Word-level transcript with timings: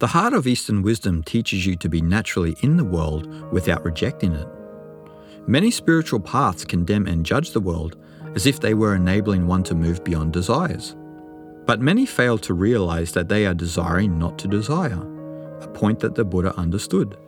The 0.00 0.06
heart 0.06 0.32
of 0.32 0.46
Eastern 0.46 0.80
wisdom 0.80 1.22
teaches 1.22 1.66
you 1.66 1.76
to 1.76 1.88
be 1.90 2.00
naturally 2.00 2.56
in 2.62 2.78
the 2.78 2.84
world 2.84 3.28
without 3.52 3.84
rejecting 3.84 4.32
it. 4.32 4.48
Many 5.46 5.70
spiritual 5.70 6.20
paths 6.20 6.64
condemn 6.64 7.06
and 7.06 7.24
judge 7.24 7.50
the 7.50 7.60
world 7.60 7.98
as 8.34 8.46
if 8.46 8.60
they 8.60 8.72
were 8.72 8.94
enabling 8.94 9.46
one 9.46 9.62
to 9.64 9.74
move 9.74 10.02
beyond 10.02 10.32
desires. 10.32 10.96
But 11.66 11.82
many 11.82 12.06
fail 12.06 12.38
to 12.38 12.54
realize 12.54 13.12
that 13.12 13.28
they 13.28 13.44
are 13.44 13.52
desiring 13.52 14.18
not 14.18 14.38
to 14.38 14.48
desire, 14.48 15.02
a 15.60 15.68
point 15.68 16.00
that 16.00 16.14
the 16.14 16.24
Buddha 16.24 16.58
understood. 16.58 17.18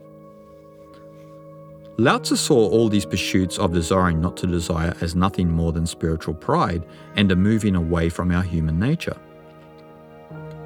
Lao 1.99 2.17
Tzu 2.17 2.37
saw 2.37 2.71
all 2.71 2.89
these 2.89 3.05
pursuits 3.05 3.59
of 3.59 3.75
desiring 3.75 4.19
not 4.23 4.39
to 4.39 4.47
desire 4.47 4.97
as 5.03 5.15
nothing 5.15 5.51
more 5.51 5.73
than 5.73 5.85
spiritual 5.87 6.33
pride 6.33 6.87
and 7.17 7.31
a 7.31 7.37
moving 7.37 7.77
away 7.77 8.09
from 8.09 8.31
our 8.31 8.43
human 8.43 8.79
nature. 8.79 9.19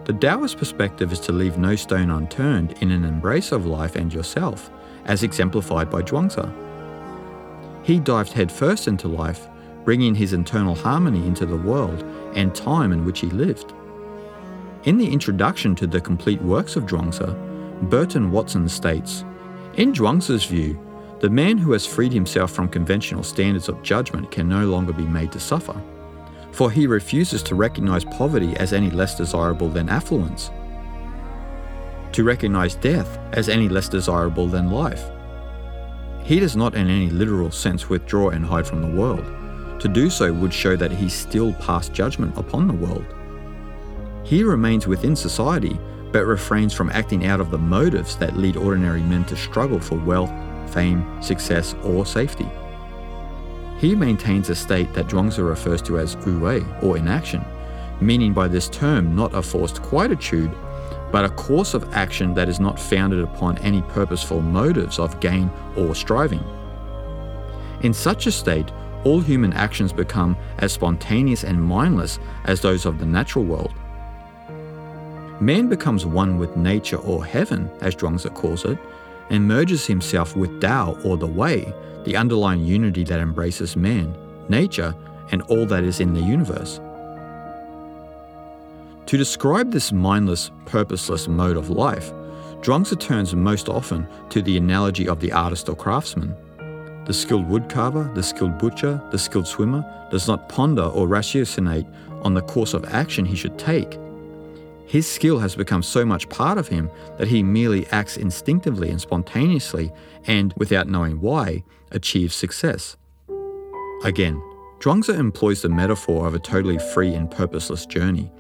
The 0.07 0.12
Taoist 0.12 0.57
perspective 0.57 1.12
is 1.12 1.18
to 1.20 1.32
leave 1.32 1.59
no 1.59 1.75
stone 1.75 2.11
unturned 2.11 2.80
in 2.80 2.93
an 2.93 3.04
embrace 3.04 3.50
of 3.50 3.66
life 3.66 3.96
and 3.96 4.14
yourself, 4.14 4.71
as 5.04 5.25
exemplified 5.25 5.90
by 5.90 6.03
Zhuangzi. 6.03 6.48
He 7.82 7.98
dived 7.98 8.32
headfirst 8.32 8.86
into 8.86 9.08
life, 9.08 9.48
bringing 9.84 10.14
his 10.14 10.32
internal 10.32 10.76
harmony 10.76 11.26
into 11.26 11.45
the 11.45 11.57
world 11.57 12.04
and 12.36 12.54
time 12.54 12.93
in 12.93 13.04
which 13.04 13.18
he 13.18 13.26
lived. 13.31 13.75
In 14.84 14.96
the 14.96 15.12
introduction 15.12 15.75
to 15.75 15.89
the 15.89 16.00
complete 16.00 16.40
works 16.40 16.76
of 16.76 16.84
Zhuangzi, 16.84 17.90
Burton 17.90 18.31
Watson 18.31 18.68
states 18.68 19.25
In 19.75 19.93
Zhuangzi's 19.93 20.45
view, 20.45 20.79
the 21.18 21.31
man 21.31 21.59
who 21.59 21.73
has 21.73 21.84
freed 21.84 22.12
himself 22.12 22.53
from 22.53 22.68
conventional 22.68 23.25
standards 23.25 23.68
of 23.68 23.82
judgment 23.82 24.31
can 24.31 24.48
no 24.48 24.67
longer 24.67 24.93
be 24.93 25.03
made 25.03 25.32
to 25.32 25.40
suffer 25.40 25.75
for 26.57 26.71
he 26.71 26.87
refuses 26.87 27.43
to 27.43 27.55
recognize 27.55 28.03
poverty 28.07 28.57
as 28.57 28.73
any 28.73 28.89
less 28.89 29.15
desirable 29.15 29.69
than 29.69 29.91
affluence, 29.91 30.51
to 32.12 32.25
recognize 32.25 32.77
death 32.77 33.19
as 33.34 33.51
any 33.51 33.69
less 33.69 33.91
desirable 33.91 34.47
than 34.47 34.70
life. 34.70 35.05
He 36.25 36.41
does 36.41 36.57
not, 36.57 36.75
in 36.75 36.89
any 36.89 37.11
literal 37.11 37.51
sense, 37.51 37.91
withdraw 37.91 38.31
and 38.31 38.43
hide 38.43 38.67
from 38.67 38.81
the 38.81 38.97
world. 38.98 39.25
To 39.83 39.89
do 39.89 40.09
so 40.09 40.33
would 40.33 40.53
show 40.53 40.77
that 40.77 40.91
he 40.91 41.11
still 41.11 41.53
passed 41.53 41.93
judgment 41.93 42.39
upon 42.39 42.67
the 42.67 42.73
world. 42.73 43.05
He 44.25 44.43
remains 44.43 44.87
within 44.87 45.15
society, 45.15 45.79
but 46.11 46.25
refrains 46.25 46.73
from 46.73 46.89
acting 46.89 47.27
out 47.27 47.41
of 47.41 47.51
the 47.51 47.59
motives 47.59 48.17
that 48.17 48.39
lead 48.39 48.57
ordinary 48.57 49.03
men 49.03 49.27
to 49.27 49.37
struggle 49.37 49.79
for 49.79 49.98
wealth, 49.98 50.33
fame, 50.73 51.05
success, 51.23 51.75
or 51.85 52.07
safety. 52.07 52.48
He 53.79 53.95
maintains 53.95 54.49
a 54.49 54.55
state 54.55 54.93
that 54.95 55.09
Zhuangzi 55.09 55.47
refers 55.47 55.83
to 55.83 55.99
as 55.99 56.17
wu 56.17 56.41
wei, 56.41 56.65
or 56.83 56.97
inaction, 56.97 57.45
meaning 58.01 58.33
by 58.33 58.49
this 58.49 58.69
term 58.69 59.15
not 59.15 59.35
a 59.35 59.43
forced 59.43 59.83
quietude, 59.83 60.51
but 61.13 61.25
a 61.25 61.31
course 61.31 61.75
of 61.75 61.93
action 61.95 62.35
that 62.35 62.49
is 62.49 62.59
not 62.59 62.81
founded 62.81 63.21
upon 63.21 63.59
any 63.59 63.83
purposeful 63.83 64.41
motives 64.41 64.99
of 64.99 65.21
gain 65.21 65.51
or 65.77 65.95
striving. 65.95 66.43
In 67.83 67.93
such 67.93 68.27
a 68.27 68.33
state, 68.33 68.71
all 69.05 69.21
human 69.21 69.53
actions 69.53 69.93
become 69.93 70.37
as 70.59 70.73
spontaneous 70.73 71.45
and 71.45 71.63
mindless 71.63 72.19
as 72.45 72.61
those 72.61 72.87
of 72.87 72.99
the 72.99 73.07
natural 73.07 73.45
world. 73.45 73.73
Man 75.41 75.69
becomes 75.69 76.07
one 76.07 76.39
with 76.39 76.57
nature 76.57 76.97
or 76.97 77.25
heaven, 77.25 77.71
as 77.83 77.95
Zhuangzi 77.95 78.33
calls 78.35 78.65
it, 78.65 78.79
and 79.31 79.49
merges 79.49 79.87
himself 79.87 80.37
with 80.37 80.61
Tao 80.61 80.99
or 81.05 81.17
the 81.17 81.27
Way, 81.27 81.73
the 82.05 82.17
underlying 82.17 82.65
unity 82.65 83.05
that 83.05 83.21
embraces 83.21 83.77
man, 83.77 84.17
nature, 84.49 84.95
and 85.33 85.43
all 85.43 85.67
that 85.67 85.85
is 85.85 86.01
in 86.01 86.15
the 86.15 86.21
universe. 86.21 86.81
To 89.07 89.17
describe 89.17 89.73
this 89.73 89.93
mindless, 89.93 90.51
purposeless 90.65 91.29
mode 91.29 91.57
of 91.57 91.71
life, 91.71 92.13
Zhuangzi 92.61 92.99
turns 92.99 93.35
most 93.35 93.69
often 93.69 94.07
to 94.31 94.43
the 94.43 94.57
analogy 94.57 95.09
of 95.09 95.21
the 95.21 95.31
artist 95.31 95.69
or 95.69 95.77
craftsman. 95.77 96.35
The 97.05 97.15
skilled 97.15 97.47
woodcarver, 97.49 98.13
the 98.15 98.23
skilled 98.23 98.59
butcher, 98.59 99.01
the 99.13 99.19
skilled 99.19 99.47
swimmer 99.47 99.85
does 100.11 100.27
not 100.27 100.48
ponder 100.48 100.83
or 100.83 101.07
ratiocinate 101.07 101.86
on 102.23 102.35
the 102.35 102.42
course 102.42 102.75
of 102.75 102.85
action 102.86 103.25
he 103.25 103.36
should 103.36 103.57
take. 103.59 103.97
His 104.86 105.11
skill 105.11 105.41
has 105.41 105.57
become 105.57 105.83
so 105.83 106.05
much 106.05 106.29
part 106.29 106.58
of 106.58 106.69
him 106.69 106.91
that 107.19 107.27
he 107.27 107.42
merely 107.42 107.89
acts 107.89 108.17
instinctively 108.17 108.89
and 108.89 109.01
spontaneously 109.01 109.92
and, 110.27 110.55
without 110.57 110.89
knowing 110.89 111.20
why, 111.20 111.64
achieves 111.91 112.36
success. 112.36 112.97
Again, 114.05 114.41
Zhuangzi 114.79 115.19
employs 115.19 115.63
the 115.63 115.69
metaphor 115.69 116.27
of 116.27 116.35
a 116.35 116.39
totally 116.39 116.79
free 116.79 117.14
and 117.14 117.29
purposeless 117.29 117.85
journey, 117.85 118.30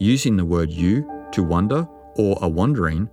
using 0.00 0.36
the 0.36 0.44
word 0.44 0.70
yu 0.70 1.08
to 1.32 1.42
wander 1.44 1.86
or 2.16 2.36
a 2.42 2.48
wandering 2.48 3.08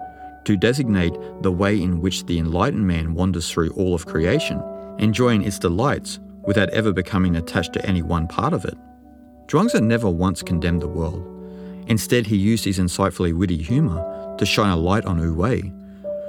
to 0.46 0.58
designate 0.58 1.14
the 1.42 1.52
way 1.52 1.80
in 1.80 2.02
which 2.02 2.26
the 2.26 2.40
enlightened 2.40 2.88
man 2.88 3.14
wanders 3.14 3.52
through 3.52 3.70
all 3.72 3.94
of 3.94 4.08
creation, 4.08 4.64
enjoying 4.98 5.44
its 5.44 5.60
delights 5.60 6.20
without 6.48 6.70
ever 6.70 6.92
becoming 6.92 7.36
attached 7.36 7.74
to 7.74 7.86
any 7.86 8.02
one 8.02 8.28
part 8.28 8.54
of 8.54 8.66
it. 8.66 8.78
Zhuangzi 9.46 9.82
never 9.82 10.10
once 10.10 10.42
condemned 10.42 10.82
the 10.82 10.88
world. 10.88 11.39
Instead, 11.90 12.28
he 12.28 12.38
used 12.38 12.66
his 12.66 12.80
insightfully 12.80 13.34
witty 13.34 13.58
humour 13.58 14.36
to 14.38 14.46
shine 14.46 14.70
a 14.70 14.76
light 14.76 15.06
on 15.06 15.20
Wu 15.20 15.34
Wei, 15.34 15.62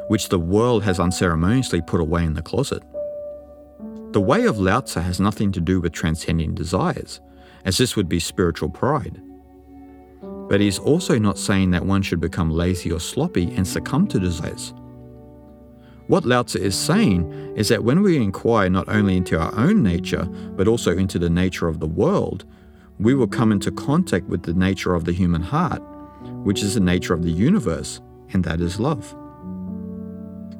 which 0.08 0.30
the 0.30 0.38
world 0.38 0.82
has 0.82 0.98
unceremoniously 0.98 1.82
put 1.82 2.00
away 2.00 2.24
in 2.24 2.34
the 2.34 2.42
closet. 2.42 2.82
The 4.12 4.20
way 4.20 4.46
of 4.46 4.58
Lao 4.58 4.80
Tzu 4.80 5.00
has 5.00 5.20
nothing 5.20 5.52
to 5.52 5.60
do 5.60 5.80
with 5.80 5.92
transcending 5.92 6.54
desires, 6.54 7.20
as 7.64 7.78
this 7.78 7.94
would 7.94 8.08
be 8.08 8.18
spiritual 8.18 8.70
pride. 8.70 9.20
But 10.48 10.60
he 10.60 10.66
is 10.66 10.78
also 10.78 11.18
not 11.18 11.38
saying 11.38 11.70
that 11.70 11.86
one 11.86 12.02
should 12.02 12.20
become 12.20 12.50
lazy 12.50 12.90
or 12.90 12.98
sloppy 12.98 13.54
and 13.54 13.68
succumb 13.68 14.08
to 14.08 14.18
desires. 14.18 14.72
What 16.08 16.24
Lao 16.24 16.42
Tzu 16.42 16.58
is 16.58 16.74
saying 16.74 17.30
is 17.54 17.68
that 17.68 17.84
when 17.84 18.02
we 18.02 18.16
inquire 18.16 18.68
not 18.68 18.88
only 18.88 19.16
into 19.16 19.38
our 19.38 19.54
own 19.56 19.82
nature, 19.82 20.24
but 20.56 20.66
also 20.66 20.96
into 20.96 21.20
the 21.20 21.30
nature 21.30 21.68
of 21.68 21.78
the 21.78 21.86
world, 21.86 22.46
we 23.00 23.14
will 23.14 23.26
come 23.26 23.50
into 23.50 23.72
contact 23.72 24.26
with 24.26 24.42
the 24.42 24.52
nature 24.52 24.94
of 24.94 25.06
the 25.06 25.12
human 25.12 25.40
heart, 25.40 25.82
which 26.44 26.62
is 26.62 26.74
the 26.74 26.80
nature 26.80 27.14
of 27.14 27.22
the 27.22 27.30
universe, 27.30 28.02
and 28.34 28.44
that 28.44 28.60
is 28.60 28.78
love. 28.78 29.16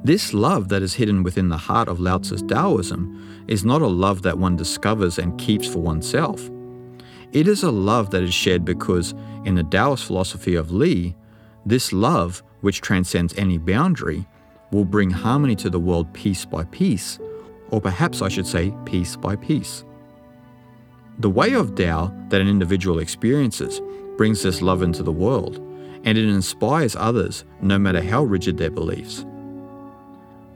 This 0.03 0.33
love 0.33 0.69
that 0.69 0.81
is 0.81 0.95
hidden 0.95 1.21
within 1.21 1.49
the 1.49 1.57
heart 1.57 1.87
of 1.87 1.99
Lao 1.99 2.17
Tzu's 2.17 2.41
Taoism 2.41 3.45
is 3.47 3.63
not 3.63 3.83
a 3.83 3.87
love 3.87 4.23
that 4.23 4.39
one 4.39 4.55
discovers 4.55 5.19
and 5.19 5.39
keeps 5.39 5.67
for 5.67 5.77
oneself. 5.77 6.49
It 7.31 7.47
is 7.47 7.61
a 7.61 7.69
love 7.69 8.09
that 8.09 8.23
is 8.23 8.33
shared 8.33 8.65
because, 8.65 9.13
in 9.45 9.53
the 9.53 9.63
Taoist 9.63 10.05
philosophy 10.05 10.55
of 10.55 10.71
Li, 10.71 11.15
this 11.67 11.93
love, 11.93 12.41
which 12.61 12.81
transcends 12.81 13.35
any 13.37 13.59
boundary, 13.59 14.25
will 14.71 14.85
bring 14.85 15.11
harmony 15.11 15.55
to 15.57 15.69
the 15.69 15.79
world 15.79 16.11
piece 16.13 16.43
by 16.45 16.63
piece, 16.65 17.19
or 17.69 17.79
perhaps 17.79 18.23
I 18.23 18.29
should 18.29 18.47
say 18.47 18.73
peace 18.85 19.15
by 19.15 19.35
peace. 19.35 19.83
The 21.19 21.29
way 21.29 21.53
of 21.53 21.75
Tao 21.75 22.13
that 22.29 22.41
an 22.41 22.47
individual 22.47 22.99
experiences 22.99 23.81
brings 24.17 24.41
this 24.41 24.61
love 24.61 24.81
into 24.81 25.03
the 25.03 25.11
world, 25.11 25.57
and 26.03 26.17
it 26.17 26.27
inspires 26.27 26.95
others 26.95 27.43
no 27.61 27.77
matter 27.77 28.01
how 28.01 28.23
rigid 28.23 28.57
their 28.57 28.71
beliefs. 28.71 29.25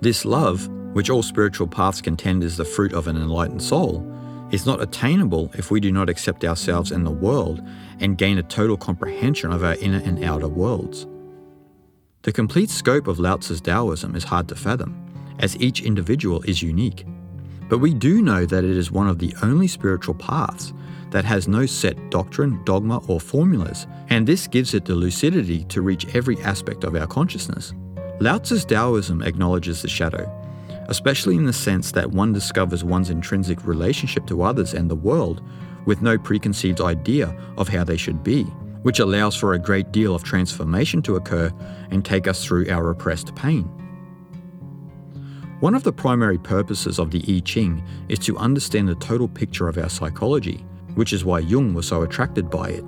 This 0.01 0.25
love, 0.25 0.67
which 0.93 1.09
all 1.09 1.23
spiritual 1.23 1.67
paths 1.67 2.01
contend 2.01 2.43
is 2.43 2.57
the 2.57 2.65
fruit 2.65 2.93
of 2.93 3.07
an 3.07 3.15
enlightened 3.15 3.61
soul, 3.61 4.05
is 4.51 4.65
not 4.65 4.81
attainable 4.81 5.51
if 5.55 5.71
we 5.71 5.79
do 5.79 5.91
not 5.91 6.09
accept 6.09 6.45
ourselves 6.45 6.91
and 6.91 7.05
the 7.05 7.11
world 7.11 7.61
and 7.99 8.17
gain 8.17 8.37
a 8.37 8.43
total 8.43 8.77
comprehension 8.77 9.51
of 9.51 9.63
our 9.63 9.75
inner 9.75 10.01
and 10.05 10.23
outer 10.23 10.47
worlds. 10.47 11.07
The 12.21 12.31
complete 12.31 12.69
scope 12.69 13.07
of 13.07 13.19
Lao 13.19 13.37
Tzu's 13.37 13.61
Taoism 13.61 14.15
is 14.15 14.23
hard 14.23 14.47
to 14.49 14.55
fathom, 14.55 14.95
as 15.39 15.57
each 15.57 15.81
individual 15.81 16.41
is 16.43 16.61
unique. 16.61 17.05
But 17.67 17.79
we 17.79 17.93
do 17.93 18.21
know 18.21 18.45
that 18.45 18.63
it 18.63 18.77
is 18.77 18.91
one 18.91 19.07
of 19.07 19.19
the 19.19 19.33
only 19.41 19.67
spiritual 19.67 20.15
paths 20.15 20.73
that 21.09 21.25
has 21.25 21.47
no 21.47 21.65
set 21.65 22.09
doctrine, 22.09 22.63
dogma, 22.63 22.97
or 23.07 23.19
formulas, 23.19 23.87
and 24.09 24.27
this 24.27 24.47
gives 24.47 24.73
it 24.73 24.85
the 24.85 24.95
lucidity 24.95 25.63
to 25.65 25.81
reach 25.81 26.13
every 26.15 26.39
aspect 26.41 26.83
of 26.83 26.95
our 26.95 27.07
consciousness. 27.07 27.73
Lao 28.19 28.37
Tzu's 28.37 28.65
Taoism 28.65 29.21
acknowledges 29.23 29.81
the 29.81 29.87
shadow, 29.87 30.29
especially 30.87 31.35
in 31.35 31.45
the 31.45 31.53
sense 31.53 31.91
that 31.91 32.11
one 32.11 32.33
discovers 32.33 32.83
one's 32.83 33.09
intrinsic 33.09 33.65
relationship 33.65 34.25
to 34.27 34.43
others 34.43 34.73
and 34.73 34.89
the 34.89 34.95
world 34.95 35.41
with 35.85 36.01
no 36.01 36.17
preconceived 36.17 36.81
idea 36.81 37.35
of 37.57 37.67
how 37.67 37.83
they 37.83 37.97
should 37.97 38.23
be, 38.23 38.43
which 38.83 38.99
allows 38.99 39.35
for 39.35 39.53
a 39.53 39.59
great 39.59 39.91
deal 39.91 40.13
of 40.13 40.23
transformation 40.23 41.01
to 41.01 41.15
occur 41.15 41.51
and 41.91 42.03
take 42.03 42.27
us 42.27 42.43
through 42.43 42.69
our 42.69 42.83
repressed 42.83 43.33
pain. 43.35 43.69
One 45.65 45.73
of 45.73 45.81
the 45.81 45.91
primary 45.91 46.37
purposes 46.37 46.99
of 46.99 47.09
the 47.09 47.23
I 47.27 47.39
Ching 47.39 47.83
is 48.07 48.19
to 48.19 48.37
understand 48.37 48.87
the 48.87 48.93
total 48.93 49.27
picture 49.27 49.67
of 49.67 49.79
our 49.79 49.89
psychology, 49.89 50.63
which 50.93 51.11
is 51.11 51.25
why 51.25 51.39
Jung 51.39 51.73
was 51.73 51.87
so 51.87 52.03
attracted 52.03 52.51
by 52.51 52.69
it. 52.69 52.83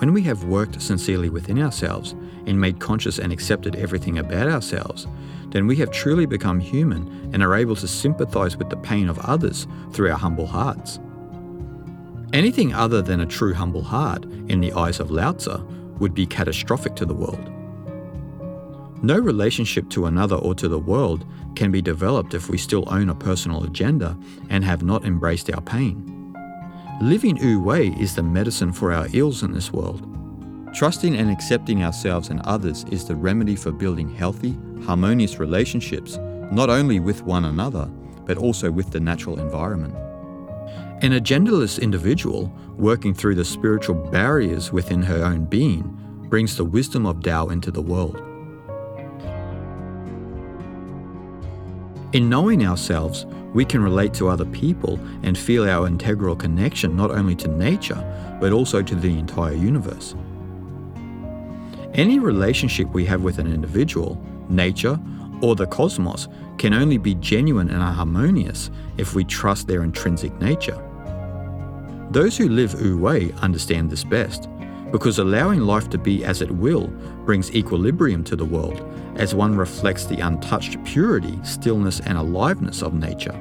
When 0.00 0.12
we 0.12 0.22
have 0.22 0.42
worked 0.42 0.82
sincerely 0.82 1.28
within 1.28 1.62
ourselves 1.62 2.16
and 2.46 2.60
made 2.60 2.80
conscious 2.80 3.20
and 3.20 3.32
accepted 3.32 3.76
everything 3.76 4.18
about 4.18 4.48
ourselves, 4.48 5.06
then 5.50 5.68
we 5.68 5.76
have 5.76 5.92
truly 5.92 6.26
become 6.26 6.58
human 6.58 7.30
and 7.32 7.44
are 7.44 7.54
able 7.54 7.76
to 7.76 7.86
sympathize 7.86 8.56
with 8.56 8.68
the 8.68 8.76
pain 8.76 9.08
of 9.08 9.20
others 9.20 9.68
through 9.92 10.10
our 10.10 10.18
humble 10.18 10.48
hearts. 10.48 10.98
Anything 12.32 12.74
other 12.74 13.02
than 13.02 13.20
a 13.20 13.26
true 13.26 13.54
humble 13.54 13.84
heart, 13.84 14.24
in 14.48 14.60
the 14.60 14.72
eyes 14.72 14.98
of 14.98 15.12
Lao 15.12 15.30
Tzu, 15.30 15.64
would 16.00 16.12
be 16.12 16.26
catastrophic 16.26 16.96
to 16.96 17.06
the 17.06 17.14
world. 17.14 17.52
No 19.02 19.18
relationship 19.18 19.90
to 19.90 20.06
another 20.06 20.36
or 20.36 20.54
to 20.54 20.68
the 20.68 20.78
world 20.78 21.26
can 21.56 21.72
be 21.72 21.82
developed 21.82 22.34
if 22.34 22.48
we 22.48 22.56
still 22.56 22.84
own 22.86 23.08
a 23.08 23.14
personal 23.14 23.64
agenda 23.64 24.16
and 24.48 24.64
have 24.64 24.84
not 24.84 25.04
embraced 25.04 25.52
our 25.52 25.60
pain. 25.60 26.08
Living 27.00 27.36
Wu 27.42 27.60
Wei 27.60 27.88
is 27.98 28.14
the 28.14 28.22
medicine 28.22 28.72
for 28.72 28.92
our 28.92 29.08
ills 29.12 29.42
in 29.42 29.52
this 29.52 29.72
world. 29.72 30.06
Trusting 30.72 31.16
and 31.16 31.30
accepting 31.30 31.82
ourselves 31.82 32.28
and 32.28 32.40
others 32.42 32.84
is 32.92 33.04
the 33.04 33.16
remedy 33.16 33.56
for 33.56 33.72
building 33.72 34.08
healthy, 34.08 34.56
harmonious 34.84 35.40
relationships, 35.40 36.16
not 36.52 36.70
only 36.70 37.00
with 37.00 37.24
one 37.24 37.46
another, 37.46 37.86
but 38.24 38.38
also 38.38 38.70
with 38.70 38.92
the 38.92 39.00
natural 39.00 39.40
environment. 39.40 39.94
An 41.02 41.10
agendaless 41.10 41.82
individual, 41.82 42.52
working 42.76 43.14
through 43.14 43.34
the 43.34 43.44
spiritual 43.44 43.96
barriers 43.96 44.72
within 44.72 45.02
her 45.02 45.24
own 45.24 45.44
being, 45.44 45.82
brings 46.28 46.56
the 46.56 46.64
wisdom 46.64 47.04
of 47.04 47.20
Tao 47.20 47.48
into 47.48 47.72
the 47.72 47.82
world. 47.82 48.22
In 52.12 52.28
knowing 52.28 52.66
ourselves, 52.66 53.24
we 53.54 53.64
can 53.64 53.82
relate 53.82 54.12
to 54.14 54.28
other 54.28 54.44
people 54.44 55.00
and 55.22 55.36
feel 55.36 55.66
our 55.66 55.86
integral 55.86 56.36
connection 56.36 56.94
not 56.94 57.10
only 57.10 57.34
to 57.36 57.48
nature, 57.48 58.38
but 58.38 58.52
also 58.52 58.82
to 58.82 58.94
the 58.94 59.18
entire 59.18 59.54
universe. 59.54 60.14
Any 61.94 62.18
relationship 62.18 62.88
we 62.88 63.06
have 63.06 63.22
with 63.22 63.38
an 63.38 63.46
individual, 63.46 64.22
nature, 64.50 65.00
or 65.40 65.56
the 65.56 65.66
cosmos 65.66 66.28
can 66.58 66.74
only 66.74 66.98
be 66.98 67.14
genuine 67.14 67.70
and 67.70 67.82
harmonious 67.82 68.70
if 68.98 69.14
we 69.14 69.24
trust 69.24 69.66
their 69.66 69.82
intrinsic 69.82 70.38
nature. 70.38 70.78
Those 72.10 72.36
who 72.36 72.50
live 72.50 72.78
Wu 72.78 72.98
Wei 72.98 73.32
understand 73.40 73.90
this 73.90 74.04
best, 74.04 74.50
because 74.92 75.18
allowing 75.18 75.60
life 75.60 75.88
to 75.90 75.98
be 75.98 76.24
as 76.24 76.42
it 76.42 76.50
will 76.50 76.86
brings 77.24 77.52
equilibrium 77.54 78.22
to 78.24 78.36
the 78.36 78.44
world 78.44 78.86
as 79.16 79.34
one 79.34 79.56
reflects 79.56 80.04
the 80.04 80.20
untouched 80.20 80.82
purity, 80.84 81.38
stillness, 81.42 82.00
and 82.00 82.16
aliveness 82.16 82.82
of 82.82 82.94
nature. 82.94 83.38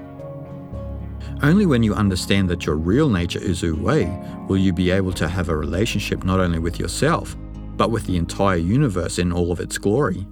Only 1.43 1.65
when 1.65 1.83
you 1.83 1.93
understand 1.93 2.49
that 2.49 2.65
your 2.65 2.75
real 2.75 3.09
nature 3.09 3.39
is 3.39 3.63
Wu 3.63 3.75
Wei 3.75 4.05
will 4.47 4.57
you 4.57 4.73
be 4.73 4.91
able 4.91 5.13
to 5.13 5.27
have 5.27 5.49
a 5.49 5.55
relationship 5.55 6.23
not 6.23 6.39
only 6.39 6.59
with 6.59 6.79
yourself, 6.79 7.35
but 7.75 7.91
with 7.91 8.05
the 8.05 8.17
entire 8.17 8.57
universe 8.57 9.17
in 9.17 9.31
all 9.31 9.51
of 9.51 9.59
its 9.59 9.77
glory. 9.77 10.27